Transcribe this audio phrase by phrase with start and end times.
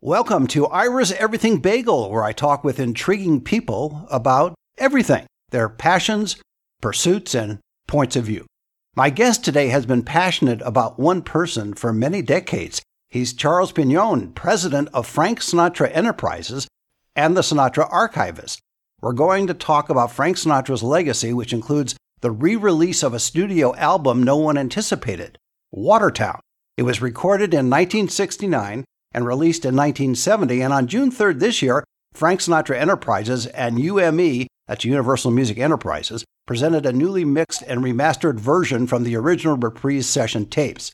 [0.00, 6.36] Welcome to Ira's Everything Bagel, where I talk with intriguing people about everything their passions,
[6.80, 8.46] pursuits, and points of view.
[8.94, 12.80] My guest today has been passionate about one person for many decades.
[13.10, 16.68] He's Charles Pignone, president of Frank Sinatra Enterprises
[17.16, 18.60] and the Sinatra Archivist.
[19.00, 23.18] We're going to talk about Frank Sinatra's legacy, which includes the re release of a
[23.18, 25.38] studio album no one anticipated,
[25.72, 26.38] Watertown.
[26.76, 30.60] It was recorded in 1969 and released in 1970.
[30.60, 36.24] And on June 3rd this year, Frank Sinatra Enterprises and UME, that's Universal Music Enterprises,
[36.46, 40.92] presented a newly mixed and remastered version from the original reprise session tapes.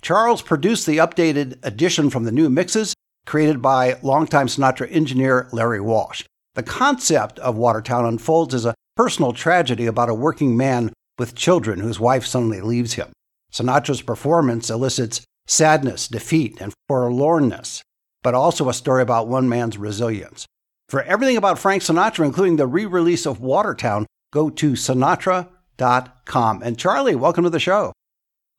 [0.00, 2.94] Charles produced the updated edition from the new mixes,
[3.26, 6.24] created by longtime Sinatra engineer Larry Walsh.
[6.54, 11.80] The concept of Watertown unfolds as a personal tragedy about a working man with children
[11.80, 13.10] whose wife suddenly leaves him.
[13.52, 17.82] Sinatra's performance elicits sadness, defeat, and forlornness,
[18.22, 20.46] but also a story about one man's resilience.
[20.88, 26.62] For everything about Frank Sinatra, including the re release of Watertown, go to sinatra.com.
[26.62, 27.92] And Charlie, welcome to the show.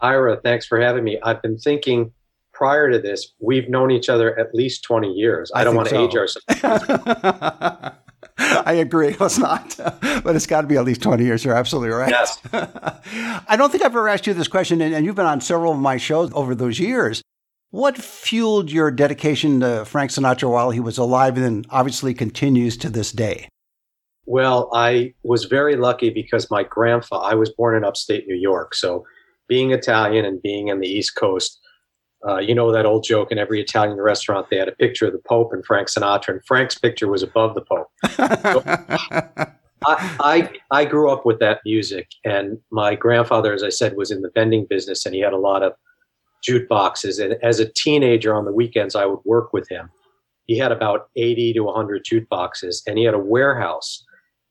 [0.02, 1.20] Ira, thanks for having me.
[1.24, 2.12] I've been thinking
[2.54, 5.52] prior to this, we've known each other at least 20 years.
[5.56, 6.06] I, I don't want to so.
[6.06, 7.96] age ourselves.
[8.38, 9.16] I agree.
[9.20, 11.44] Let's not, but it's got to be at least 20 years.
[11.44, 12.10] You're absolutely right.
[12.10, 12.40] Yes.
[12.54, 15.80] I don't think I've ever asked you this question, and you've been on several of
[15.80, 17.22] my shows over those years.
[17.72, 22.76] What fueled your dedication to Frank Sinatra while he was alive and then obviously continues
[22.78, 23.48] to this day?
[24.26, 28.74] Well, I was very lucky because my grandfather, I was born in upstate New York.
[28.74, 29.06] So
[29.48, 31.60] being Italian and being on the East Coast,
[32.28, 35.14] uh, you know that old joke in every Italian restaurant, they had a picture of
[35.14, 37.88] the Pope and Frank Sinatra, and Frank's picture was above the Pope.
[39.82, 43.96] So I, I, I grew up with that music, and my grandfather, as I said,
[43.96, 45.74] was in the vending business, and he had a lot of
[46.48, 47.24] jukeboxes.
[47.24, 49.90] And as a teenager, on the weekends, I would work with him.
[50.48, 54.04] He had about 80 to 100 jukeboxes, and he had a warehouse.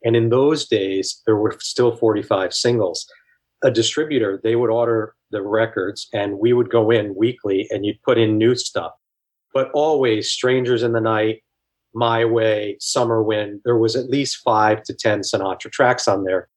[0.05, 3.07] And in those days, there were still 45 singles.
[3.63, 8.03] A distributor, they would order the records and we would go in weekly and you'd
[8.03, 8.93] put in new stuff.
[9.53, 11.43] But always Strangers in the Night,
[11.95, 16.49] My Way, Summer Wind, there was at least five to 10 Sinatra tracks on there.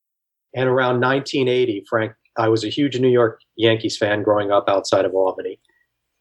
[0.54, 5.04] And around 1980, Frank, I was a huge New York Yankees fan growing up outside
[5.04, 5.58] of Albany.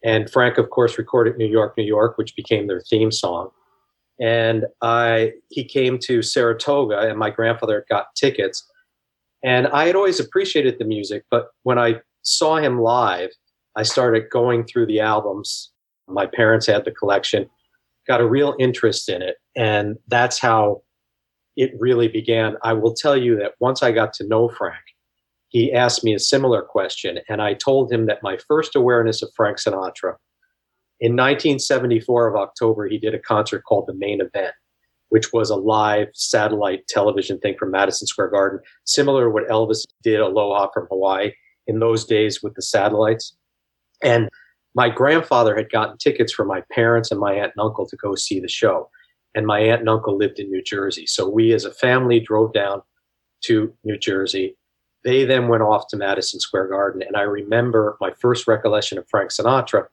[0.03, 3.49] And Frank, of course, recorded New York, New York, which became their theme song.
[4.19, 8.69] And I, he came to Saratoga, and my grandfather got tickets.
[9.43, 13.29] And I had always appreciated the music, but when I saw him live,
[13.75, 15.71] I started going through the albums.
[16.07, 17.49] My parents had the collection,
[18.07, 19.37] got a real interest in it.
[19.55, 20.83] And that's how
[21.55, 22.55] it really began.
[22.63, 24.81] I will tell you that once I got to know Frank,
[25.49, 27.19] he asked me a similar question.
[27.27, 30.15] And I told him that my first awareness of Frank Sinatra
[30.99, 34.53] in 1974 of October, he did a concert called The Main Event,
[35.11, 39.85] which was a live satellite television thing from Madison Square Garden, similar to what Elvis
[40.03, 41.33] did Aloha from Hawaii
[41.67, 43.35] in those days with the satellites.
[44.01, 44.29] And
[44.73, 48.15] my grandfather had gotten tickets for my parents and my aunt and uncle to go
[48.15, 48.89] see the show.
[49.35, 51.05] And my aunt and uncle lived in New Jersey.
[51.05, 52.81] So we as a family drove down
[53.43, 54.55] to New Jersey.
[55.03, 57.01] They then went off to Madison Square Garden.
[57.01, 59.87] And I remember my first recollection of Frank Sinatra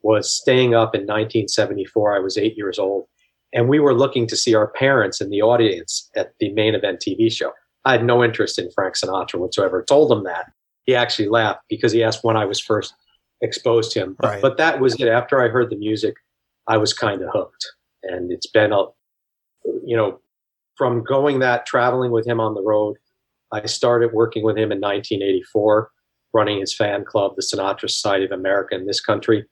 [0.00, 2.16] was staying up in 1974.
[2.16, 3.04] I was eight years old.
[3.52, 7.02] And we were looking to see our parents in the audience at the main event
[7.06, 7.52] TV show.
[7.84, 9.84] I had no interest in Frank Sinatra whatsoever.
[9.86, 10.52] Told him that
[10.84, 12.94] he actually laughed because he asked when I was first
[13.40, 14.16] exposed to him.
[14.22, 14.40] Right.
[14.40, 15.08] But that was it.
[15.08, 16.14] After I heard the music,
[16.68, 17.66] I was kind of hooked.
[18.04, 18.84] And it's been a,
[19.84, 20.20] you know,
[20.76, 22.96] from going that traveling with him on the road,
[23.52, 25.90] I started working with him in 1984,
[26.32, 29.44] running his fan club, the Sinatra Society of America in this country.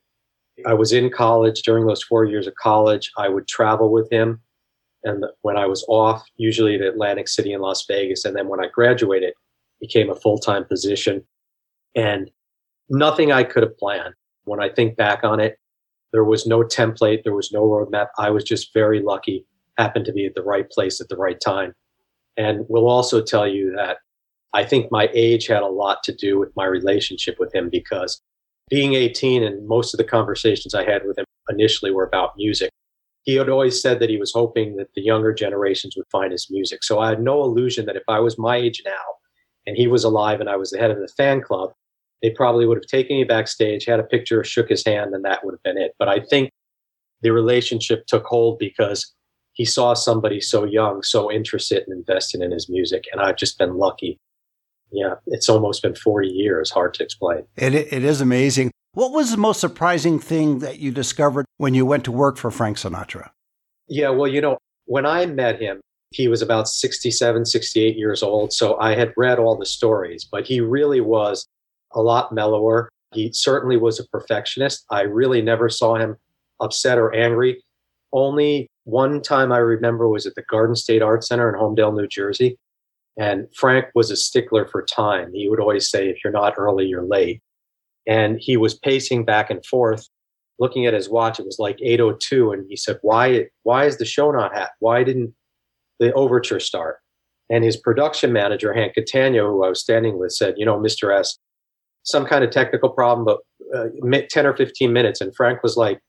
[0.65, 3.11] I was in college during those four years of college.
[3.17, 4.41] I would travel with him.
[5.03, 8.25] And when I was off, usually to Atlantic City and Las Vegas.
[8.25, 9.33] And then when I graduated,
[9.79, 11.23] became a full time position.
[11.95, 12.29] And
[12.89, 14.13] nothing I could have planned.
[14.43, 15.57] When I think back on it,
[16.13, 18.07] there was no template, there was no roadmap.
[18.17, 19.45] I was just very lucky,
[19.77, 21.73] happened to be at the right place at the right time.
[22.37, 23.97] And we'll also tell you that
[24.53, 28.21] I think my age had a lot to do with my relationship with him because
[28.71, 32.71] being 18 and most of the conversations I had with him initially were about music.
[33.23, 36.47] He had always said that he was hoping that the younger generations would find his
[36.49, 36.83] music.
[36.83, 38.91] So I had no illusion that if I was my age now,
[39.67, 41.71] and he was alive and I was the head of the fan club,
[42.21, 45.43] they probably would have taken me backstage, had a picture, shook his hand, and that
[45.43, 45.93] would have been it.
[45.99, 46.51] But I think
[47.21, 49.13] the relationship took hold because
[49.53, 53.03] he saw somebody so young, so interested and invested in his music.
[53.11, 54.17] And I've just been lucky.
[54.91, 56.69] Yeah, it's almost been 40 years.
[56.69, 57.43] Hard to explain.
[57.55, 58.71] It, it is amazing.
[58.93, 62.51] What was the most surprising thing that you discovered when you went to work for
[62.51, 63.29] Frank Sinatra?
[63.87, 65.79] Yeah, well, you know, when I met him,
[66.11, 68.51] he was about 67, 68 years old.
[68.51, 71.47] So I had read all the stories, but he really was
[71.93, 72.89] a lot mellower.
[73.13, 74.85] He certainly was a perfectionist.
[74.89, 76.17] I really never saw him
[76.59, 77.63] upset or angry.
[78.11, 82.07] Only one time I remember was at the Garden State Art Center in Holmdel, New
[82.07, 82.57] Jersey.
[83.17, 85.31] And Frank was a stickler for time.
[85.33, 87.41] He would always say, if you're not early, you're late.
[88.07, 90.07] And he was pacing back and forth,
[90.59, 91.39] looking at his watch.
[91.39, 92.53] It was like 8.02.
[92.53, 94.71] And he said, why, why is the show not hat?
[94.79, 95.33] Why didn't
[95.99, 96.97] the overture start?
[97.49, 101.13] And his production manager, Hank Cattaneo, who I was standing with, said, you know, Mr.
[101.17, 101.37] S,
[102.03, 103.39] some kind of technical problem, but
[103.75, 103.89] uh,
[104.29, 105.19] 10 or 15 minutes.
[105.19, 105.99] And Frank was like,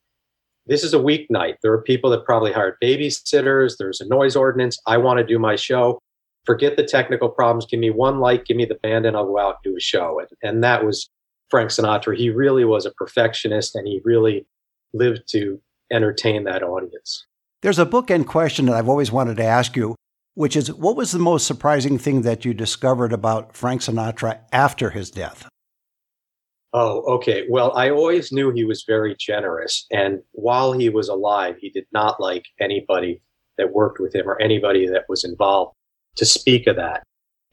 [0.67, 1.57] this is a weeknight.
[1.63, 3.77] There are people that probably hired babysitters.
[3.79, 4.79] There's a noise ordinance.
[4.87, 5.99] I want to do my show.
[6.45, 7.67] Forget the technical problems.
[7.67, 9.81] Give me one light, give me the band, and I'll go out and do a
[9.81, 10.19] show.
[10.19, 11.09] And, and that was
[11.51, 12.17] Frank Sinatra.
[12.17, 14.47] He really was a perfectionist and he really
[14.95, 15.61] lived to
[15.93, 17.27] entertain that audience.
[17.61, 19.95] There's a bookend question that I've always wanted to ask you,
[20.35, 24.91] which is what was the most surprising thing that you discovered about Frank Sinatra after
[24.91, 25.47] his death?
[26.73, 27.45] Oh, okay.
[27.51, 29.87] Well, I always knew he was very generous.
[29.93, 33.23] And while he was alive, he did not like anybody
[33.59, 35.77] that worked with him or anybody that was involved
[36.17, 37.03] to speak of that.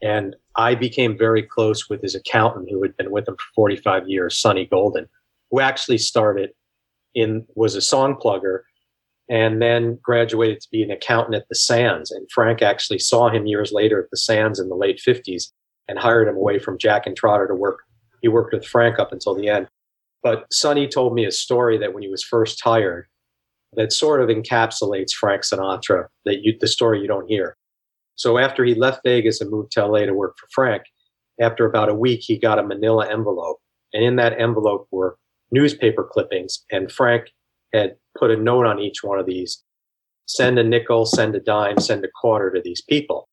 [0.02, 4.08] And I became very close with his accountant who had been with him for 45
[4.08, 5.06] years, Sonny Golden,
[5.50, 6.50] who actually started
[7.14, 8.60] in, was a song plugger
[9.28, 12.10] and then graduated to be an accountant at the Sands.
[12.10, 15.52] And Frank actually saw him years later at the Sands in the late 50s
[15.88, 17.80] and hired him away from Jack Entratter to work
[18.22, 19.68] he worked with Frank up until the end.
[20.22, 23.06] But Sonny told me a story that when he was first hired,
[23.74, 27.56] that sort of encapsulates Frank Sinatra, that you, the story you don't hear.
[28.16, 30.82] So after he left Vegas and moved to LA to work for Frank,
[31.40, 33.58] after about a week, he got a manila envelope.
[33.92, 35.16] And in that envelope were
[35.50, 36.64] newspaper clippings.
[36.70, 37.30] And Frank
[37.72, 39.62] had put a note on each one of these
[40.26, 43.28] send a nickel, send a dime, send a quarter to these people.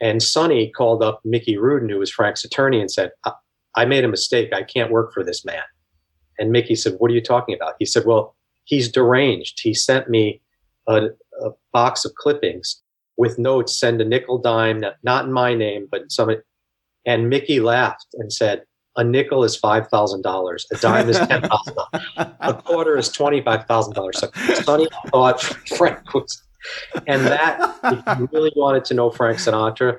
[0.00, 3.12] And Sonny called up Mickey Rudin, who was Frank's attorney, and said,
[3.76, 4.52] I made a mistake.
[4.52, 5.62] I can't work for this man.
[6.38, 7.74] And Mickey said, What are you talking about?
[7.78, 8.34] He said, Well,
[8.64, 9.60] he's deranged.
[9.62, 10.40] He sent me
[10.88, 11.10] a,
[11.40, 12.81] a box of clippings
[13.16, 16.30] with notes, send a nickel dime, not in my name, but some.
[17.04, 18.62] And Mickey laughed and said,
[18.96, 20.66] a nickel is five thousand dollars.
[20.70, 22.06] A dime is ten thousand dollars.
[22.40, 24.18] A quarter is twenty five thousand dollars.
[24.18, 24.30] So
[24.62, 25.40] Sonny thought
[25.76, 26.42] Frank was,
[27.06, 29.96] and that if you really wanted to know Frank Sinatra,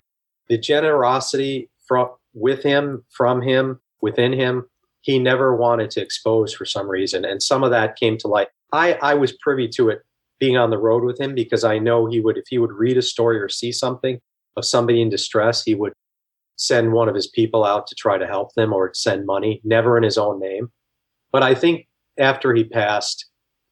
[0.47, 4.65] the generosity from with him, from him, within him,
[5.01, 7.25] he never wanted to expose for some reason.
[7.25, 8.49] And some of that came to light.
[8.71, 10.01] I, I was privy to it
[10.43, 12.97] being on the road with him because I know he would, if he would read
[12.97, 14.19] a story or see something
[14.57, 15.93] of somebody in distress, he would
[16.57, 19.95] send one of his people out to try to help them or send money, never
[19.95, 20.69] in his own name.
[21.31, 21.87] But I think
[22.19, 23.25] after he passed,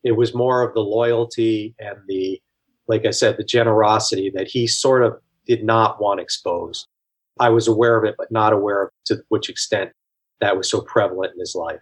[0.06, 2.42] it was more of the loyalty and the,
[2.88, 5.16] like I said, the generosity that he sort of
[5.46, 6.88] did not want exposed.
[7.38, 9.92] I was aware of it, but not aware of to which extent
[10.40, 11.82] that was so prevalent in his life.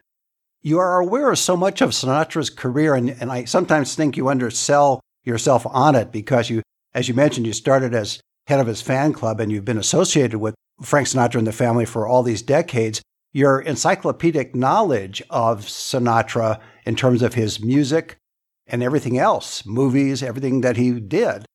[0.62, 4.28] You are aware of so much of Sinatra's career, and, and I sometimes think you
[4.28, 6.62] undersell yourself on it because you,
[6.94, 10.40] as you mentioned, you started as head of his fan club and you've been associated
[10.40, 13.02] with Frank Sinatra and the family for all these decades.
[13.32, 18.18] Your encyclopedic knowledge of Sinatra in terms of his music
[18.66, 21.46] and everything else, movies, everything that he did,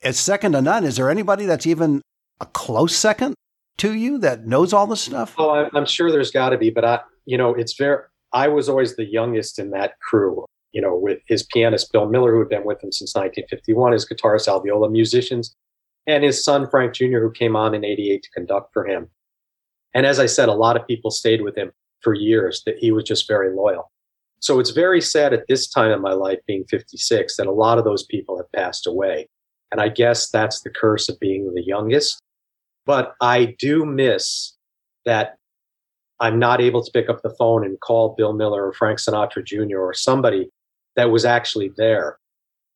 [0.00, 0.84] is second to none.
[0.84, 2.00] Is there anybody that's even
[2.40, 3.34] a close second
[3.78, 5.34] to you that knows all this stuff?
[5.38, 8.02] Oh, I'm sure there's got to be, but I, you know, it's very.
[8.32, 10.44] I was always the youngest in that crew.
[10.72, 14.08] You know, with his pianist Bill Miller, who had been with him since 1951, his
[14.08, 15.54] guitarist Al Viola, musicians,
[16.06, 19.10] and his son Frank Jr., who came on in '88 to conduct for him.
[19.94, 22.62] And as I said, a lot of people stayed with him for years.
[22.64, 23.90] That he was just very loyal.
[24.40, 27.78] So it's very sad at this time in my life, being 56, that a lot
[27.78, 29.28] of those people have passed away.
[29.70, 32.18] And I guess that's the curse of being the youngest.
[32.84, 34.56] But I do miss
[35.04, 35.36] that
[36.22, 39.44] I'm not able to pick up the phone and call Bill Miller or Frank Sinatra
[39.44, 39.78] Jr.
[39.78, 40.48] or somebody
[40.94, 42.16] that was actually there.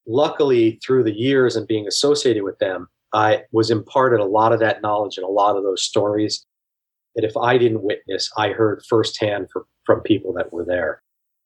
[0.08, 4.58] Luckily, through the years and being associated with them, I was imparted a lot of
[4.60, 6.44] that knowledge and a lot of those stories
[7.14, 11.02] that if I didn't witness, I heard firsthand for, from people that were there.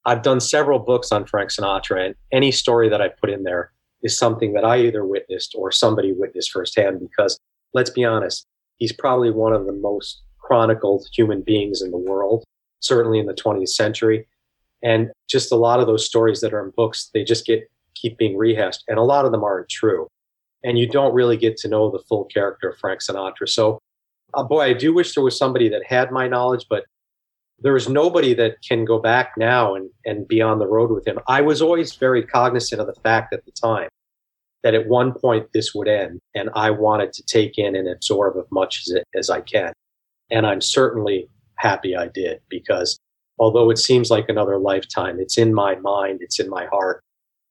[0.07, 3.73] I've done several books on Frank Sinatra, and any story that I put in there
[4.03, 7.39] is something that I either witnessed or somebody witnessed firsthand because
[7.75, 8.47] let's be honest,
[8.79, 12.43] he's probably one of the most chronicled human beings in the world,
[12.81, 14.27] certainly in the 20th century.
[14.83, 18.17] And just a lot of those stories that are in books, they just get keep
[18.19, 20.09] being rehashed, and a lot of them aren't true.
[20.65, 23.49] And you don't really get to know the full character of Frank Sinatra.
[23.49, 23.79] So,
[24.35, 26.85] uh, boy, I do wish there was somebody that had my knowledge, but
[27.61, 31.07] there is nobody that can go back now and, and be on the road with
[31.07, 31.19] him.
[31.29, 33.89] I was always very cognizant of the fact at the time
[34.63, 38.37] that at one point this would end, and I wanted to take in and absorb
[38.39, 39.73] as much as, it, as I can.
[40.31, 42.99] And I'm certainly happy I did because
[43.39, 47.03] although it seems like another lifetime, it's in my mind, it's in my heart,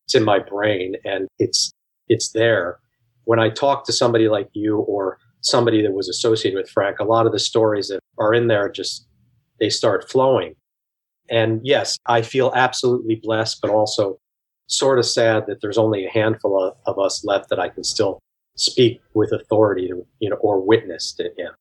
[0.06, 1.72] it's in my brain, and it's
[2.08, 2.80] it's there.
[3.26, 7.04] When I talk to somebody like you or somebody that was associated with Frank, a
[7.04, 9.06] lot of the stories that are in there just
[9.60, 10.56] they start flowing.
[11.30, 14.18] And yes, I feel absolutely blessed, but also
[14.68, 17.84] sort of sad that there's only a handful of, of us left that I can
[17.84, 18.20] still
[18.56, 21.52] speak with authority to, you know, or witness to him.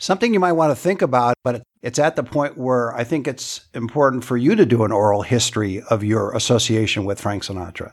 [0.00, 3.26] Something you might want to think about, but it's at the point where I think
[3.26, 7.90] it's important for you to do an oral history of your association with Frank Sinatra.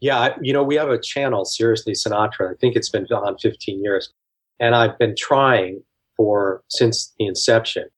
[0.00, 2.50] Yeah, you know, we have a channel, Siriusly Sinatra.
[2.50, 4.12] I think it's been on 15 years.
[4.58, 5.82] And I've been trying
[6.16, 7.88] for since the inception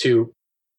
[0.00, 0.32] to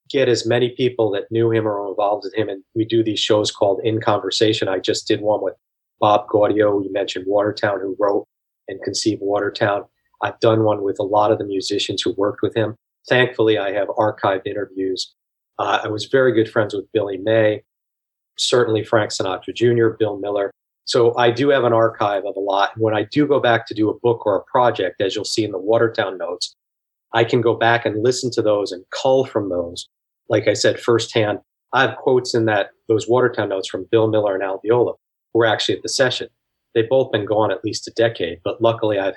[0.09, 2.49] get as many people that knew him or involved with him.
[2.49, 4.67] And we do these shows called In Conversation.
[4.67, 5.55] I just did one with
[5.99, 6.83] Bob Gaudio.
[6.83, 8.25] You mentioned Watertown, who wrote
[8.67, 9.85] and conceived Watertown.
[10.21, 12.75] I've done one with a lot of the musicians who worked with him.
[13.07, 15.13] Thankfully, I have archived interviews.
[15.59, 17.63] Uh, I was very good friends with Billy May,
[18.37, 20.51] certainly Frank Sinatra Jr., Bill Miller.
[20.85, 22.71] So I do have an archive of a lot.
[22.77, 25.43] When I do go back to do a book or a project, as you'll see
[25.43, 26.55] in the Watertown notes,
[27.13, 29.87] I can go back and listen to those and cull from those.
[30.29, 31.39] Like I said, firsthand,
[31.73, 34.93] I have quotes in that those Watertown notes from Bill Miller and Al Viola,
[35.33, 36.29] who were actually at the session.
[36.73, 39.15] They've both been gone at least a decade, but luckily I've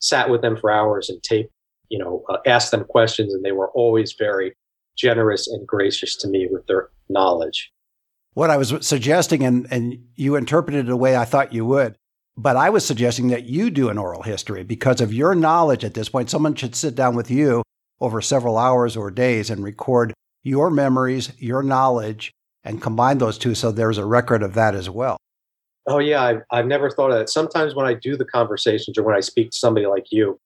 [0.00, 1.50] sat with them for hours and tape,
[1.88, 4.54] you know, uh, asked them questions, and they were always very
[4.96, 7.70] generous and gracious to me with their knowledge.
[8.34, 11.96] What I was suggesting, and, and you interpreted it the way I thought you would,
[12.36, 15.94] but I was suggesting that you do an oral history because of your knowledge at
[15.94, 16.30] this point.
[16.30, 17.62] Someone should sit down with you
[18.00, 20.14] over several hours or days and record
[20.44, 22.30] your memories, your knowledge,
[22.62, 25.16] and combine those two so there's a record of that as well.
[25.88, 26.22] Oh, yeah.
[26.22, 27.30] I've, I've never thought of that.
[27.30, 30.38] Sometimes when I do the conversations or when I speak to somebody like you,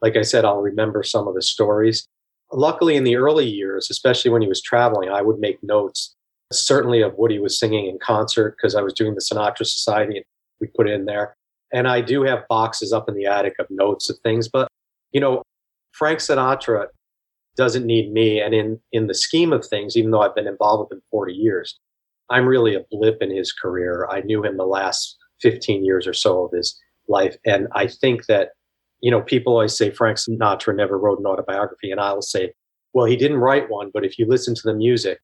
[0.00, 2.06] like I said, I'll remember some of the stories.
[2.52, 6.14] Luckily, in the early years, especially when he was traveling, I would make notes,
[6.52, 10.16] certainly of what he was singing in concert because I was doing the Sinatra Society
[10.16, 10.24] and
[10.60, 11.34] we put in there.
[11.72, 14.48] And I do have boxes up in the attic of notes of things.
[14.48, 14.68] But,
[15.10, 15.42] you know,
[15.90, 16.86] Frank Sinatra
[17.56, 18.40] doesn't need me.
[18.40, 21.32] And in, in the scheme of things, even though I've been involved with him 40
[21.32, 21.80] years,
[22.30, 24.08] I'm really a blip in his career.
[24.10, 26.78] I knew him the last 15 years or so of his
[27.08, 27.36] life.
[27.44, 28.50] And I think that,
[29.00, 31.90] you know, people always say Frank Sinatra never wrote an autobiography.
[31.90, 32.52] And I'll say,
[32.94, 35.18] well, he didn't write one, but if you listen to the music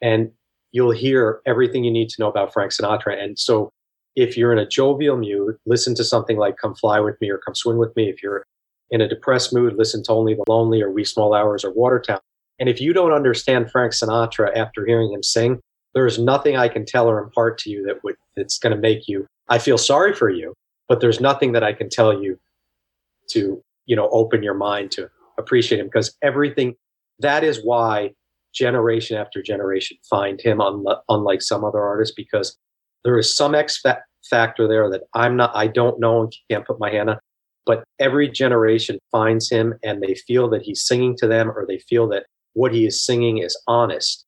[0.00, 0.30] and
[0.72, 3.20] you'll hear everything you need to know about Frank Sinatra.
[3.20, 3.72] And so
[4.14, 7.38] if you're in a jovial mood, listen to something like Come Fly With Me or
[7.38, 8.08] Come Swing With Me.
[8.08, 8.44] If you're
[8.90, 12.20] in a depressed mood, listen to Only the Lonely or Wee Small Hours or Watertown.
[12.58, 15.60] And if you don't understand Frank Sinatra after hearing him sing,
[15.94, 19.08] there's nothing I can tell or impart to you that would that's going to make
[19.08, 19.26] you.
[19.48, 20.54] I feel sorry for you,
[20.88, 22.38] but there's nothing that I can tell you
[23.30, 26.74] to you know open your mind to appreciate him because everything.
[27.20, 28.12] That is why
[28.54, 30.60] generation after generation find him
[31.08, 32.56] unlike some other artists because
[33.04, 33.82] there is some X
[34.28, 37.18] factor there that I'm not, I don't know and can't put my hand on.
[37.66, 41.78] But every generation finds him and they feel that he's singing to them or they
[41.78, 44.24] feel that what he is singing is honest.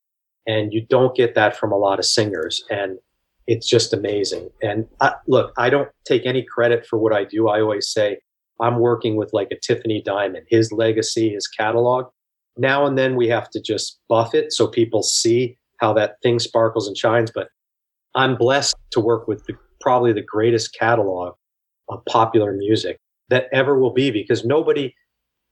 [0.46, 2.64] And you don't get that from a lot of singers.
[2.70, 2.98] And
[3.46, 4.50] it's just amazing.
[4.62, 7.48] And I, look, I don't take any credit for what I do.
[7.48, 8.18] I always say
[8.60, 12.06] I'm working with like a Tiffany Diamond, his legacy, his catalog.
[12.56, 16.38] Now and then we have to just buff it so people see how that thing
[16.38, 17.30] sparkles and shines.
[17.34, 17.48] But
[18.14, 21.34] I'm blessed to work with the, probably the greatest catalog
[21.88, 22.98] of popular music
[23.30, 24.94] that ever will be because nobody,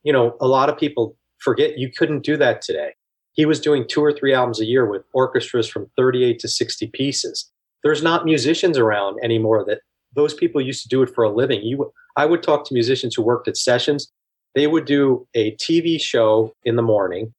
[0.02, 2.92] you know, a lot of people forget you couldn't do that today.
[3.38, 6.88] He was doing two or three albums a year with orchestras from 38 to 60
[6.88, 7.48] pieces.
[7.84, 9.82] There's not musicians around anymore that
[10.16, 11.62] those people used to do it for a living.
[11.62, 14.10] You, I would talk to musicians who worked at sessions.
[14.56, 17.32] They would do a TV show in the morning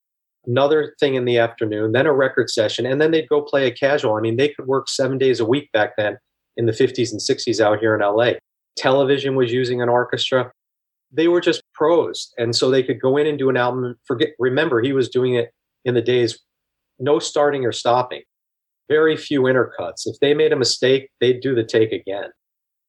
[0.47, 3.71] another thing in the afternoon, then a record session, and then they'd go play a
[3.71, 4.15] casual.
[4.15, 6.17] I mean, they could work seven days a week back then
[6.55, 8.31] in the 50s and 60s out here in LA.
[8.77, 10.49] Television was using an orchestra.
[11.11, 12.33] They were just pros.
[12.37, 13.95] And so they could go in and do an album.
[14.05, 15.51] Forget, remember, he was doing it
[15.85, 16.39] in the days,
[16.99, 18.21] no starting or stopping,
[18.89, 20.05] very few intercuts.
[20.05, 22.29] If they made a mistake, they'd do the take again.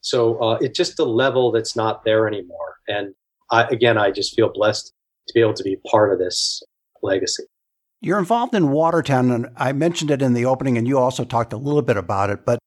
[0.01, 2.77] So uh, it's just a level that's not there anymore.
[2.89, 3.15] And
[3.51, 4.93] I, again, I just feel blessed
[5.29, 6.63] to be able to be part of this
[7.03, 7.45] legacy.
[8.01, 11.53] You're involved in Watertown, and I mentioned it in the opening, and you also talked
[11.53, 12.47] a little bit about it.
[12.47, 12.59] But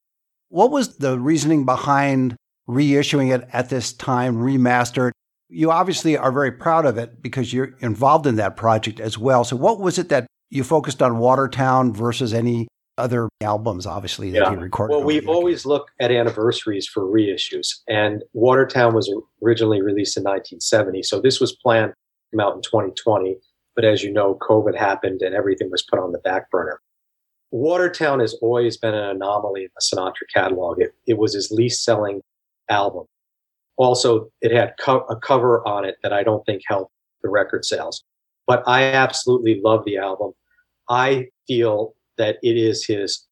[0.48, 2.36] what was the reasoning behind
[2.68, 5.10] reissuing it at this time, remastered?
[5.54, 9.44] You obviously are very proud of it because you're involved in that project as well.
[9.44, 12.66] So, what was it that you focused on Watertown versus any
[12.98, 14.52] other albums, obviously, that Yeah.
[14.52, 14.94] you recorded?
[14.94, 19.12] Well, we've always looked at anniversaries for reissues, and Watertown was
[19.44, 23.36] originally released in 1970, so this was planned to come out in 2020.
[23.76, 26.80] But as you know, COVID happened and everything was put on the back burner.
[27.50, 30.80] Watertown has always been an anomaly in the Sinatra catalog.
[30.80, 32.20] It, it was his least selling
[32.68, 33.04] album.
[33.76, 37.64] Also, it had co- a cover on it that I don't think helped the record
[37.64, 38.04] sales.
[38.46, 40.32] But I absolutely love the album.
[40.88, 43.26] I feel that it is his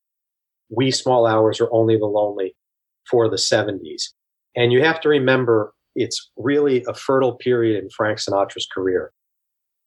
[0.70, 2.56] Wee Small Hours or Only the Lonely
[3.10, 4.04] for the 70s.
[4.56, 9.12] And you have to remember it's really a fertile period in Frank Sinatra's career.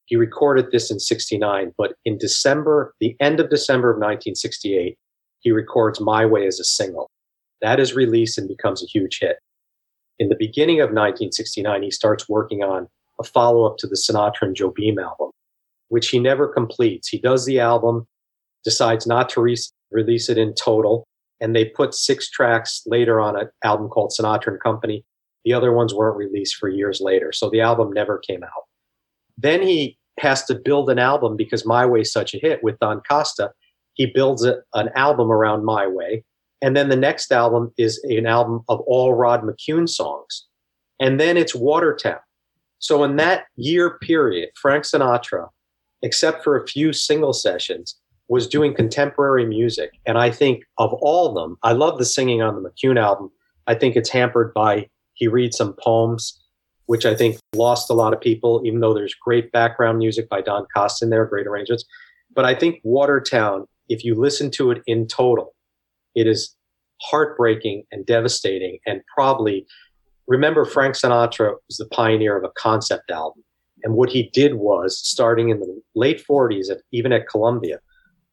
[0.05, 4.97] He recorded this in 69, but in December, the end of December of 1968,
[5.39, 7.09] he records My Way as a single.
[7.61, 9.37] That is released and becomes a huge hit.
[10.19, 12.87] In the beginning of 1969, he starts working on
[13.19, 15.31] a follow up to the Sinatra and Jobim album,
[15.89, 17.07] which he never completes.
[17.07, 18.07] He does the album,
[18.63, 19.57] decides not to re-
[19.91, 21.05] release it in total,
[21.41, 25.03] and they put six tracks later on an album called Sinatra and Company.
[25.43, 28.63] The other ones weren't released for years later, so the album never came out.
[29.37, 32.79] Then he has to build an album because My Way is such a hit with
[32.79, 33.51] Don Costa.
[33.93, 36.23] He builds a, an album around My Way.
[36.61, 40.47] And then the next album is an album of all Rod McKuen songs.
[40.99, 42.19] And then it's Watertown.
[42.79, 45.49] So in that year period, Frank Sinatra,
[46.01, 49.91] except for a few single sessions, was doing contemporary music.
[50.05, 53.31] And I think of all of them, I love the singing on the McKuen album.
[53.67, 56.39] I think it's hampered by he reads some poems,
[56.85, 60.41] which I think lost a lot of people, even though there's great background music by
[60.41, 61.85] Don Costa in there, great arrangements.
[62.33, 65.54] But I think Watertown, if you listen to it in total,
[66.15, 66.55] it is
[67.01, 69.65] heartbreaking and devastating and probably
[70.27, 73.43] remember Frank Sinatra was the pioneer of a concept album.
[73.83, 77.79] And what he did was starting in the late 40s, at, even at Columbia,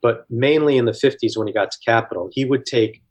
[0.00, 3.02] but mainly in the 50s when he got to Capitol, he would take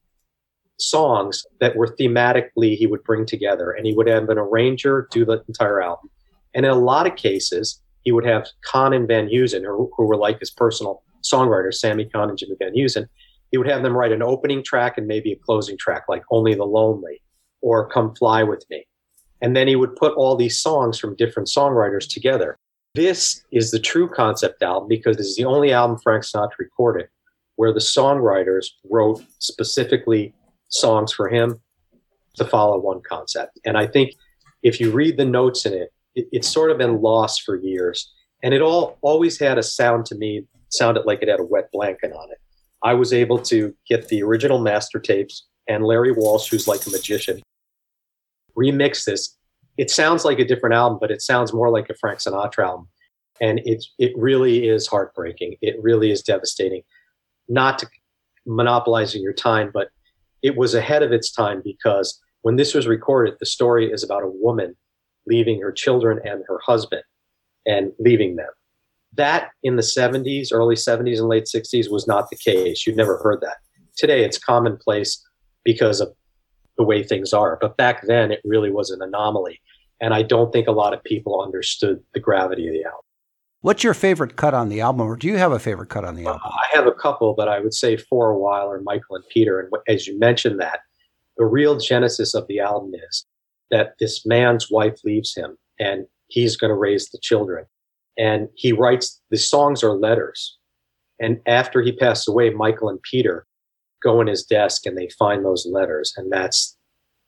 [0.80, 5.24] songs that were thematically he would bring together and he would have an arranger do
[5.24, 6.10] the entire album.
[6.56, 10.06] And in a lot of cases, he would have Cahn and Van Heusen, who, who
[10.06, 13.08] were like his personal songwriters, Sammy Cahn and Jimmy Van Heusen.
[13.52, 16.56] He would have them write an opening track and maybe a closing track, like Only
[16.56, 17.22] the Lonely
[17.62, 18.86] or Come Fly With Me.
[19.42, 22.58] And then he would put all these songs from different songwriters together.
[22.94, 27.08] This is the true concept album because this is the only album Frank Sinatra recorded
[27.56, 30.34] where the songwriters wrote specifically
[30.70, 31.60] songs for him
[32.36, 33.60] to follow one concept.
[33.66, 34.14] And I think
[34.64, 38.14] if you read the notes in it, it it's sort of been lost for years.
[38.44, 41.70] And it all always had a sound to me, sounded like it had a wet
[41.72, 42.40] blanket on it.
[42.84, 46.90] I was able to get the original master tapes and Larry Walsh, who's like a
[46.90, 47.42] magician,
[48.58, 49.38] remix this.
[49.78, 52.88] It sounds like a different album, but it sounds more like a Frank Sinatra album.
[53.40, 55.56] And it, it really is heartbreaking.
[55.62, 56.82] It really is devastating.
[57.48, 57.88] Not to
[58.46, 59.90] monopolizing your time, but
[60.42, 64.24] it was ahead of its time because when this was recorded, the story is about
[64.24, 64.76] a woman
[65.28, 67.04] leaving her children and her husband
[67.66, 68.50] and leaving them.
[69.18, 72.86] That in the 70s, early 70s and late 60s was not the case.
[72.88, 73.58] You'd never heard that.
[73.98, 75.22] Today it's commonplace
[75.64, 76.14] because of
[76.78, 77.58] the way things are.
[77.60, 79.60] But back then it really was an anomaly.
[80.00, 83.02] And I don't think a lot of people understood the gravity of the album.
[83.62, 86.16] What's your favorite cut on the album, or do you have a favorite cut on
[86.16, 86.42] the uh, album?
[86.46, 89.60] I have a couple, but I would say For a While and Michael and Peter.
[89.60, 90.80] And as you mentioned that,
[91.38, 93.26] the real genesis of the album is
[93.70, 97.66] that this man's wife leaves him and he's going to raise the children.
[98.22, 100.56] And he writes, the songs are letters.
[101.20, 103.48] And after he passed away, Michael and Peter
[104.04, 106.14] go in his desk and they find those letters.
[106.16, 106.78] And that's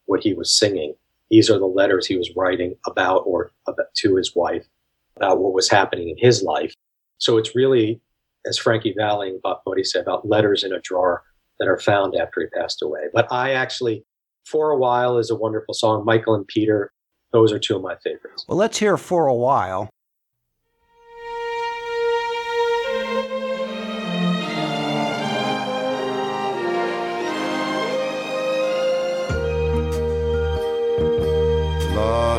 [0.06, 0.94] what he was singing.
[1.32, 4.68] These are the letters he was writing about or about, to his wife
[5.18, 6.76] about what was happening in his life.
[7.18, 8.00] So it's really,
[8.46, 11.24] as Frankie Valli and Bob he said about letters in a drawer
[11.58, 13.02] that are found after he passed away.
[13.14, 14.06] But I actually,
[14.46, 16.06] for a while, is a wonderful song.
[16.06, 16.92] Michael and Peter,
[17.32, 18.46] those are two of my favorites.
[18.48, 19.90] Well, let's hear for a while.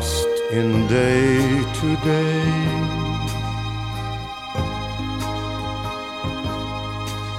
[0.04, 2.44] Lost in day to day.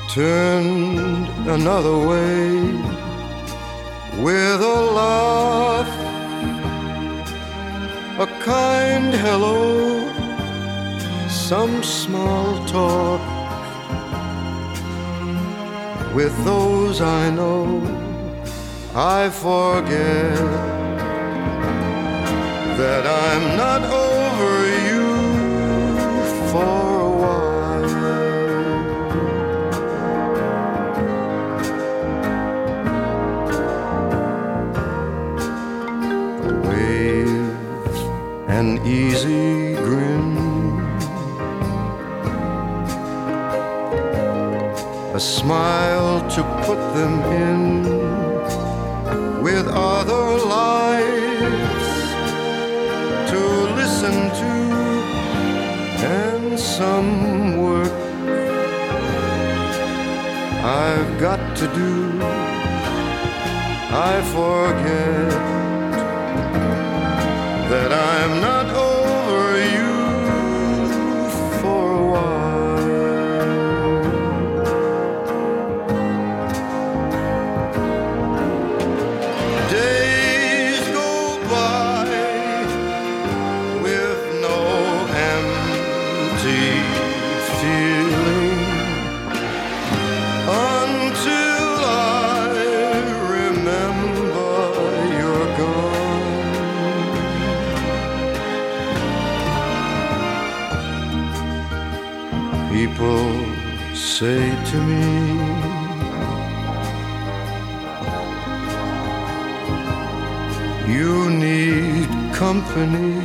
[0.09, 2.49] Turned another way
[4.23, 5.91] with a laugh,
[8.19, 10.09] a kind hello,
[11.29, 13.21] some small talk
[16.15, 17.65] with those I know.
[18.95, 20.84] I forget
[22.77, 25.07] that I'm not over you
[26.51, 27.85] for a while.
[36.43, 37.49] A wave,
[38.49, 40.35] an easy grin,
[45.13, 47.13] a smile to put them
[47.45, 47.61] in
[49.41, 50.24] with other
[56.77, 57.93] some work
[60.61, 62.19] I've got to do.
[64.09, 65.64] I forget
[102.81, 103.31] People
[103.93, 105.05] say to me.
[110.93, 113.15] You need company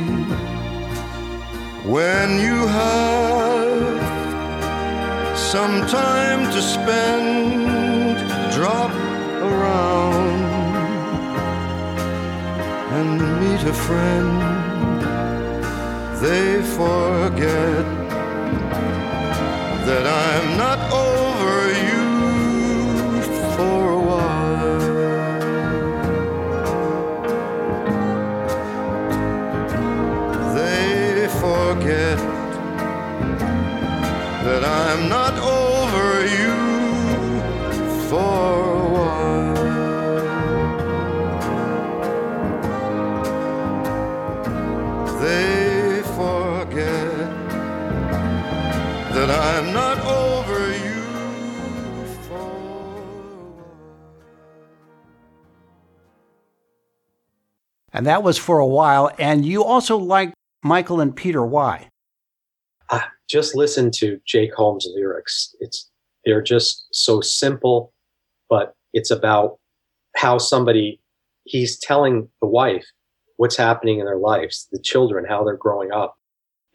[1.83, 3.99] when you have
[5.37, 8.15] some time to spend.
[8.55, 8.93] Drop
[9.49, 10.43] around
[12.97, 14.31] and meet a friend.
[16.23, 18.00] They forget
[19.85, 21.30] that I'm not over
[57.93, 59.11] And that was for a while.
[59.19, 61.45] And you also liked Michael and Peter.
[61.45, 61.89] Why?
[62.89, 65.55] Ah, just listen to Jake Holmes' lyrics.
[65.59, 65.89] It's
[66.25, 67.93] they're just so simple,
[68.49, 69.57] but it's about
[70.15, 70.99] how somebody
[71.45, 72.85] he's telling the wife
[73.37, 76.15] what's happening in their lives, the children, how they're growing up.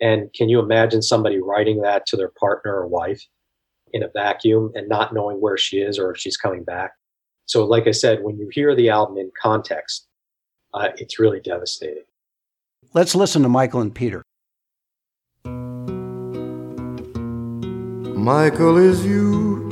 [0.00, 3.22] And can you imagine somebody writing that to their partner or wife
[3.92, 6.92] in a vacuum and not knowing where she is or if she's coming back?
[7.46, 10.05] So, like I said, when you hear the album in context,
[10.76, 12.04] uh, it's really devastating.
[12.92, 14.22] Let's listen to Michael and Peter.
[18.14, 19.68] Michael is you.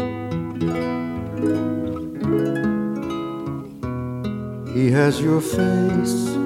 [4.72, 6.36] He has your face.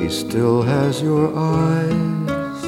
[0.00, 2.64] He still has your eyes.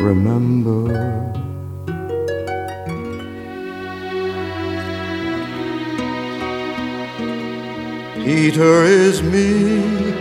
[0.00, 1.45] Remember.
[8.26, 10.16] Peter is me.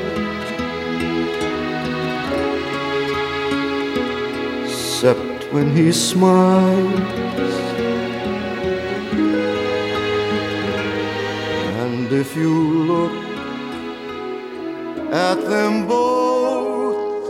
[5.06, 7.56] except when he smiles.
[11.82, 12.54] And if you
[12.92, 13.16] look
[15.12, 17.28] at them both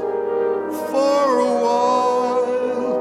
[0.91, 2.95] for a while,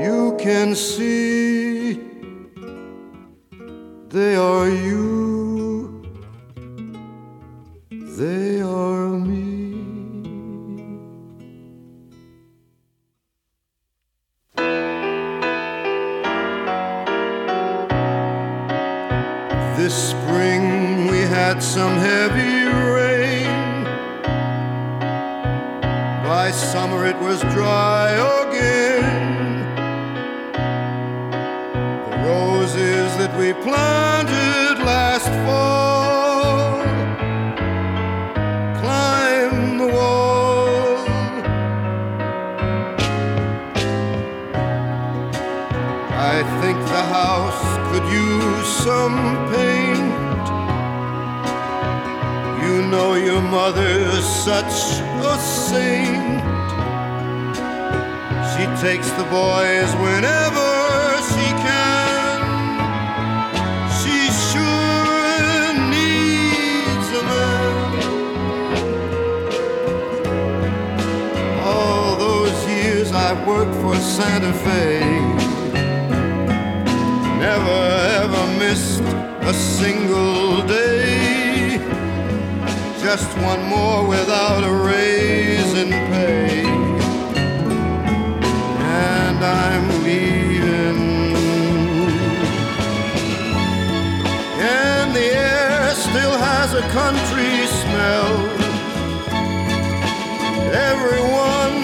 [0.00, 2.00] you can see
[4.08, 5.11] they are you,
[54.22, 54.78] is such
[55.32, 56.42] a saint.
[58.52, 60.70] She takes the boys whenever
[61.30, 62.38] she can.
[63.98, 67.90] She sure needs a man.
[71.72, 75.00] All those years I worked for Santa Fe,
[77.46, 77.80] never
[78.22, 79.06] ever missed
[79.50, 81.01] a single day.
[83.14, 86.64] Just one more without a raise in pay.
[89.04, 91.36] And I'm leaving.
[94.58, 98.32] And the air still has a country smell.
[100.72, 101.76] Everyone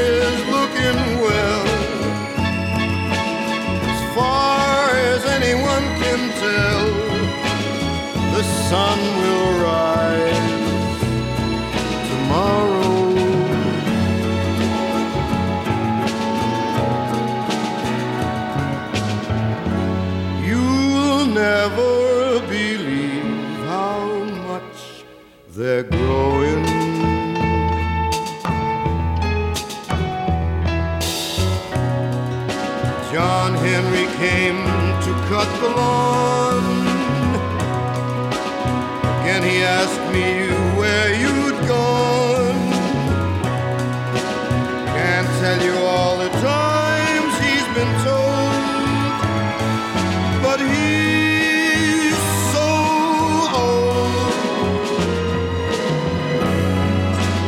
[0.00, 1.66] is looking well.
[3.92, 7.01] As far as anyone can tell,
[8.36, 11.00] the sun will rise
[12.10, 12.92] tomorrow.
[20.48, 24.00] You'll never believe how
[24.48, 25.04] much
[25.50, 26.64] they're growing.
[33.12, 34.64] John Henry came
[35.04, 36.51] to cut the lawn.
[39.62, 40.48] Asked me
[40.78, 42.70] where you'd gone.
[44.96, 49.20] Can't tell you all the times he's been told,
[50.42, 52.18] but he's
[52.54, 52.68] so
[53.62, 54.84] old.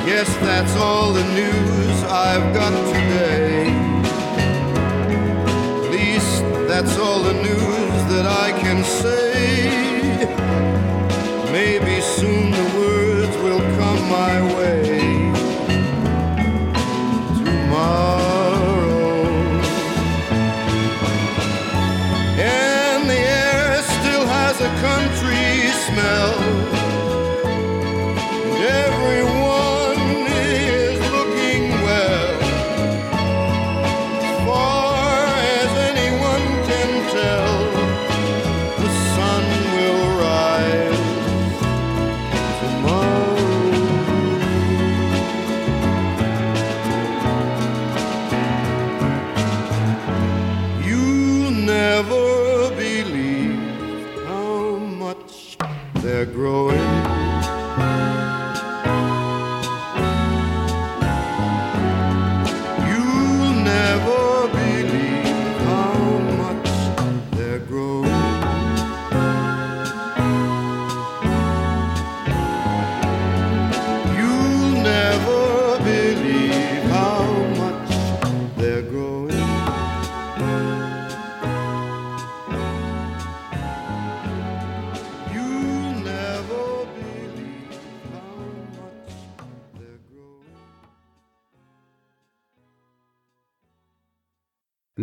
[0.06, 3.68] Guess that's all the news I've got today.
[5.76, 9.23] At least that's all the news that I can say.
[14.08, 14.73] My way.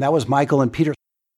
[0.01, 0.95] And that was Michael and Peter.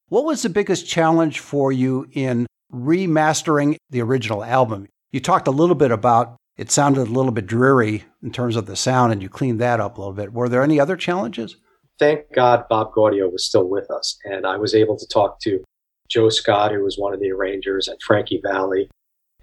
[0.07, 4.87] What was the biggest challenge for you in remastering the original album?
[5.11, 8.65] You talked a little bit about it sounded a little bit dreary in terms of
[8.65, 10.31] the sound, and you cleaned that up a little bit.
[10.31, 11.57] Were there any other challenges?
[11.99, 15.61] Thank God Bob Gaudio was still with us, and I was able to talk to
[16.07, 18.89] Joe Scott, who was one of the arrangers, and Frankie Valli,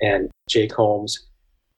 [0.00, 1.28] and Jake Holmes.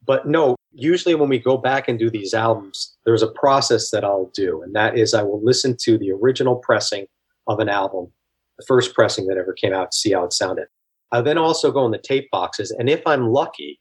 [0.07, 4.05] But no, usually when we go back and do these albums, there's a process that
[4.05, 7.07] I'll do, and that is I will listen to the original pressing
[7.46, 8.12] of an album,
[8.59, 10.66] the first pressing that ever came out, to see how it sounded.
[11.11, 13.81] I then also go in the tape boxes, and if I'm lucky,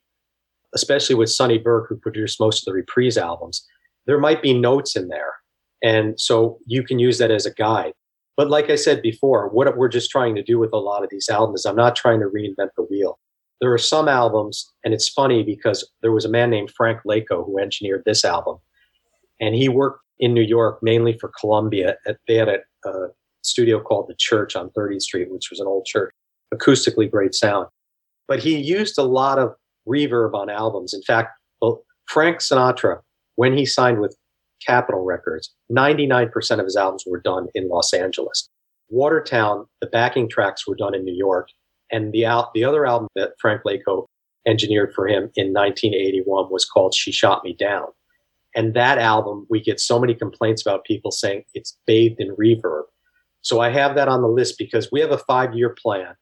[0.73, 3.65] especially with Sonny Burke, who produced most of the reprise albums,
[4.05, 5.33] there might be notes in there.
[5.83, 7.93] And so you can use that as a guide.
[8.37, 11.09] But like I said before, what we're just trying to do with a lot of
[11.09, 13.19] these albums, is I'm not trying to reinvent the wheel.
[13.59, 17.45] There are some albums, and it's funny because there was a man named Frank Laico
[17.45, 18.57] who engineered this album.
[19.39, 21.97] And he worked in New York mainly for Columbia.
[22.27, 23.07] They had a, a
[23.41, 26.11] studio called The Church on 30th Street, which was an old church,
[26.53, 27.67] acoustically great sound.
[28.27, 29.55] But he used a lot of
[29.87, 30.93] reverb on albums.
[30.93, 31.31] In fact,
[32.11, 32.99] Frank Sinatra,
[33.35, 34.17] when he signed with
[34.65, 38.49] Capitol Records, 99% of his albums were done in Los Angeles.
[38.89, 41.47] Watertown, the backing tracks were done in New York.
[41.89, 44.07] And the, al- the other album that Frank Laico
[44.45, 47.87] engineered for him in 1981 was called She Shot Me Down.
[48.55, 52.83] And that album, we get so many complaints about people saying it's bathed in reverb.
[53.41, 56.15] So I have that on the list because we have a five year plan.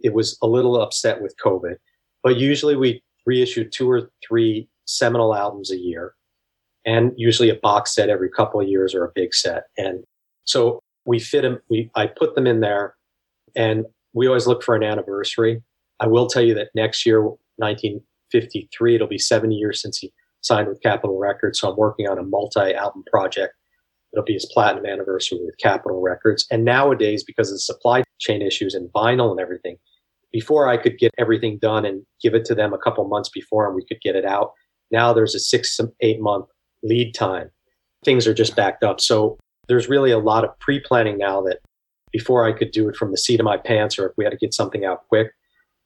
[0.00, 1.76] It was a little upset with COVID,
[2.22, 6.14] but usually we reissue two or three seminal albums a year
[6.84, 9.64] and usually a box set every couple of years or a big set.
[9.76, 10.04] And
[10.44, 12.94] so we fit them, we, I put them in there
[13.56, 15.62] and we always look for an anniversary.
[16.00, 20.68] I will tell you that next year, 1953, it'll be 70 years since he signed
[20.68, 21.60] with Capitol Records.
[21.60, 23.54] So I'm working on a multi album project
[24.12, 26.46] It'll be his platinum anniversary with Capitol Records.
[26.50, 29.76] And nowadays, because of the supply chain issues and vinyl and everything,
[30.32, 33.66] before I could get everything done and give it to them a couple months before
[33.66, 34.52] and we could get it out,
[34.90, 36.46] now there's a six, eight month
[36.82, 37.50] lead time.
[38.04, 39.00] Things are just backed up.
[39.00, 39.38] So
[39.68, 41.58] there's really a lot of pre planning now that
[42.12, 44.30] before I could do it from the seat of my pants or if we had
[44.30, 45.32] to get something out quick.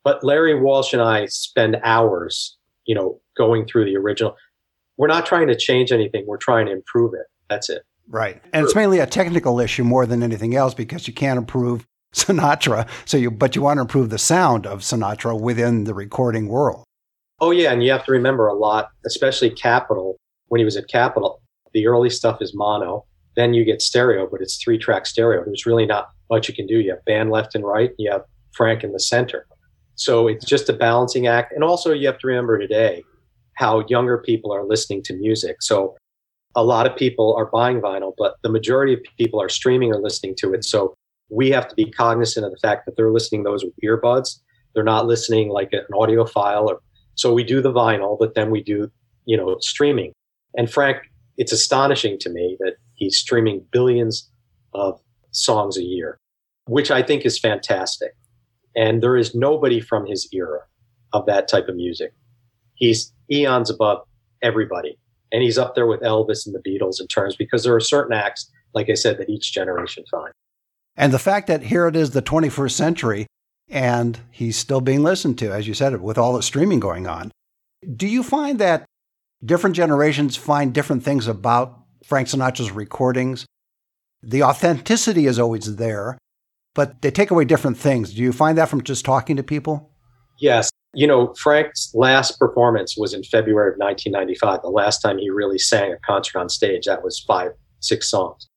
[0.05, 4.37] But Larry Walsh and I spend hours, you know, going through the original.
[4.97, 7.27] We're not trying to change anything, we're trying to improve it.
[7.49, 7.83] That's it.
[8.11, 8.43] Right.
[8.53, 12.89] And it's mainly a technical issue more than anything else because you can't improve Sinatra.
[13.05, 16.85] So you but you want to improve the sound of Sinatra within the recording world.
[17.41, 20.17] Oh yeah, and you have to remember a lot, especially Capitol.
[20.49, 21.41] When he was at Capitol,
[21.73, 23.07] the early stuff is mono.
[23.37, 25.45] Then you get stereo, but it's three track stereo.
[25.45, 26.81] There's really not much you can do.
[26.81, 27.93] You have band left and right.
[27.97, 29.47] You have Frank in the center.
[29.95, 31.53] So it's just a balancing act.
[31.53, 33.05] And also you have to remember today
[33.55, 35.63] how younger people are listening to music.
[35.63, 35.95] So
[36.57, 40.01] a lot of people are buying vinyl, but the majority of people are streaming or
[40.01, 40.65] listening to it.
[40.65, 40.95] So
[41.31, 44.41] we have to be cognizant of the fact that they're listening those with earbuds.
[44.75, 46.81] They're not listening like an audiophile or
[47.15, 48.91] so we do the vinyl, but then we do,
[49.27, 50.13] you know, streaming.
[50.57, 50.99] And Frank,
[51.37, 54.31] it's astonishing to me that he's streaming billions
[54.73, 56.19] of songs a year,
[56.67, 58.13] which I think is fantastic.
[58.75, 60.61] And there is nobody from his era
[61.13, 62.13] of that type of music.
[62.75, 63.99] He's eons above
[64.43, 64.99] everybody.
[65.33, 68.13] And he's up there with Elvis and the Beatles in terms because there are certain
[68.13, 70.35] acts, like I said, that each generation finds.
[70.97, 73.27] And the fact that here it is the 21st century
[73.69, 77.31] and he's still being listened to, as you said, with all the streaming going on.
[77.97, 78.85] Do you find that
[79.45, 83.47] different generations find different things about Frank Sinatra's recordings?
[84.23, 86.19] The authenticity is always there,
[86.75, 88.13] but they take away different things.
[88.13, 89.93] Do you find that from just talking to people?
[90.39, 90.71] Yes.
[90.95, 95.59] You know, Frank's last performance was in February of 1995, the last time he really
[95.59, 96.87] sang a concert on stage.
[96.87, 98.49] That was five, six songs.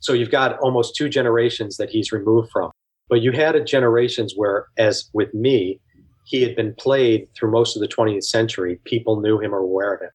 [0.00, 2.70] So you've got almost two generations that he's removed from.
[3.08, 5.80] But you had a generations where, as with me,
[6.24, 8.80] he had been played through most of the 20th century.
[8.84, 10.10] People knew him or were aware of him.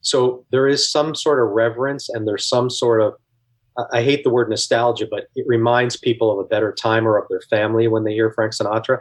[0.00, 3.14] So there is some sort of reverence and there's some sort of,
[3.92, 7.26] I hate the word nostalgia, but it reminds people of a better time or of
[7.28, 9.00] their family when they hear Frank Sinatra.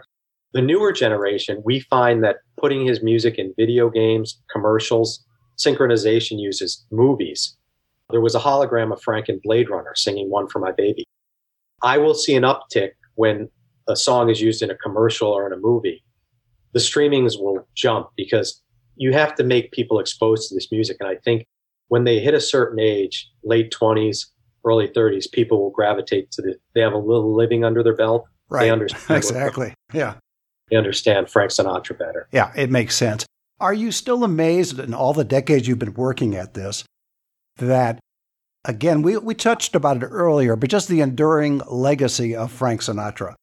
[0.55, 5.25] The newer generation, we find that putting his music in video games, commercials,
[5.57, 7.57] synchronization uses movies.
[8.09, 11.03] There was a hologram of Frank in Blade Runner singing One for My Baby.
[11.83, 13.49] I will see an uptick when
[13.89, 16.01] a song is used in a commercial or in a movie,
[16.71, 18.61] the streamings will jump because
[18.95, 20.95] you have to make people exposed to this music.
[21.01, 21.45] And I think
[21.89, 24.27] when they hit a certain age, late 20s,
[24.65, 28.25] early 30s, people will gravitate to the, they have a little living under their belt.
[28.49, 28.63] Right.
[28.65, 29.17] They understand.
[29.17, 29.73] exactly.
[29.93, 30.15] Yeah.
[30.73, 32.27] Understand Frank Sinatra better.
[32.31, 33.25] Yeah, it makes sense.
[33.59, 36.83] Are you still amazed in all the decades you've been working at this
[37.57, 37.99] that
[38.65, 43.35] again, we, we touched about it earlier, but just the enduring legacy of Frank Sinatra.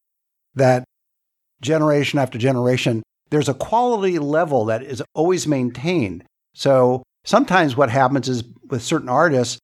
[0.54, 0.84] That
[1.62, 6.24] generation after generation, there's a quality level that is always maintained.
[6.54, 9.58] So sometimes what happens is with certain artists,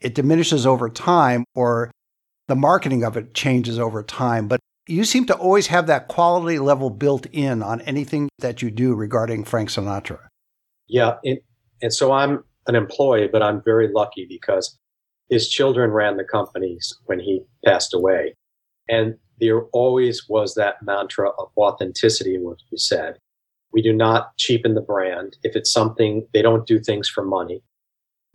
[0.00, 1.90] it diminishes over time or
[2.48, 4.48] the marketing of it changes over time.
[4.48, 8.70] But you seem to always have that quality level built in on anything that you
[8.70, 10.18] do regarding Frank Sinatra.
[10.88, 11.14] Yeah.
[11.24, 11.38] And,
[11.80, 14.76] and so I'm an employee, but I'm very lucky because
[15.28, 18.34] his children ran the companies when he passed away.
[18.88, 23.18] And there always was that mantra of authenticity what you said.
[23.72, 25.36] We do not cheapen the brand.
[25.42, 27.62] If it's something, they don't do things for money.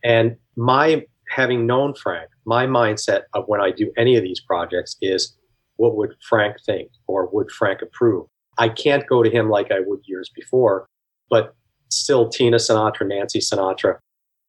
[0.04, 4.96] And my, having known Frank, my mindset of when I do any of these projects
[5.02, 5.38] is
[5.78, 8.28] what would Frank think or would Frank approve?
[8.58, 10.88] I can't go to him like I would years before,
[11.30, 11.56] but
[11.90, 13.98] still Tina Sinatra, Nancy Sinatra,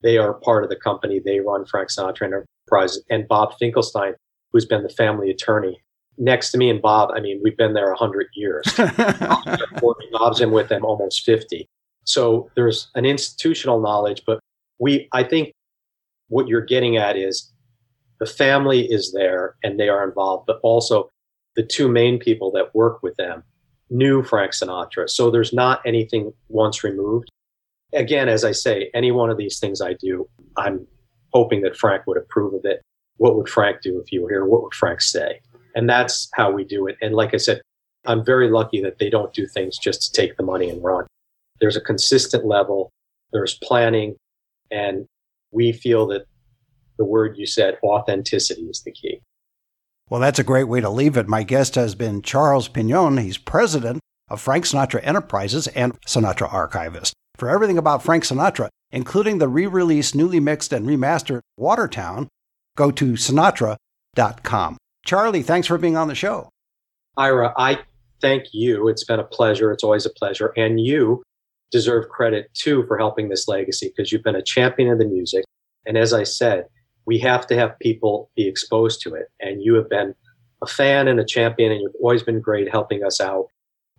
[0.03, 1.21] they are part of the company.
[1.25, 4.15] They run Frank Sinatra Enterprise and Bob Finkelstein,
[4.53, 5.81] who's been the family attorney
[6.19, 7.11] next to me and Bob.
[7.15, 8.65] I mean, we've been there a hundred years.
[10.13, 11.69] Bob's been with them almost 50.
[12.05, 14.41] So there's an institutional knowledge, but
[14.79, 15.53] we, I think
[16.29, 17.53] what you're getting at is
[18.21, 21.09] the family is there and they are involved, but also
[21.57, 23.43] the two main people that work with them
[23.91, 25.09] knew Frank Sinatra.
[25.09, 27.31] So there's not anything once removed
[27.93, 30.87] again, as I say, any one of these things I do, I'm
[31.33, 32.83] hoping that Frank would approve of it.
[33.17, 34.45] What would Frank do if you were here?
[34.45, 35.41] What would Frank say?
[35.75, 36.97] And that's how we do it.
[37.03, 37.61] And like I said,
[38.07, 41.07] I'm very lucky that they don't do things just to take the money and run.
[41.61, 42.91] There's a consistent level,
[43.33, 44.17] there's planning,
[44.71, 45.07] and
[45.51, 46.25] we feel that
[46.97, 49.21] the word you said, authenticity, is the key.
[50.11, 51.29] Well, that's a great way to leave it.
[51.29, 53.21] My guest has been Charles Pignone.
[53.21, 57.13] He's president of Frank Sinatra Enterprises and Sinatra Archivist.
[57.37, 62.29] For everything about Frank Sinatra, including the re released, newly mixed, and remastered Watertown,
[62.77, 64.79] go to sinatra.com.
[65.05, 66.49] Charlie, thanks for being on the show.
[67.17, 67.81] Ira, I
[68.21, 68.89] thank you.
[68.89, 69.73] It's been a pleasure.
[69.73, 70.53] It's always a pleasure.
[70.57, 71.23] And you
[71.71, 75.45] deserve credit too for helping this legacy because you've been a champion of the music.
[75.87, 76.65] And as I said,
[77.09, 79.29] we have to have people be exposed to it.
[79.41, 80.15] And you have been
[80.61, 83.47] a fan and a champion, and you've always been great helping us out.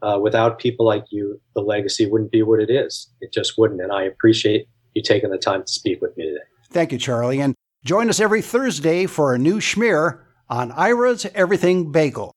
[0.03, 3.11] Uh, without people like you, the legacy wouldn't be what it is.
[3.19, 3.81] It just wouldn't.
[3.81, 6.45] And I appreciate you taking the time to speak with me today.
[6.69, 7.41] Thank you, Charlie.
[7.41, 12.31] And join us every Thursday for a new schmear on Ira's Everything Bagel.